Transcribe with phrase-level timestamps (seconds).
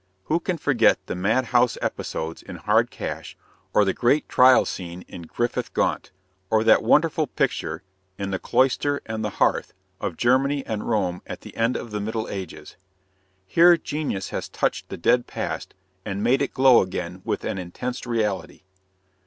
[0.23, 3.37] Who can forget the madhouse episodes in Hard Cash,
[3.71, 6.09] or the great trial scene in Griffith Gaunt,
[6.49, 7.83] or that wonderful picture,
[8.17, 12.01] in The Cloister and the Hearth, of Germany and Rome at the end of the
[12.01, 12.77] Middle Ages?
[13.45, 18.07] Here genius has touched the dead past and made it glow again with an intense
[18.07, 18.63] reality.